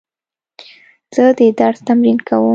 زه 1.15 1.25
د 1.37 1.39
درس 1.59 1.79
تمرین 1.87 2.17
کوم. 2.27 2.49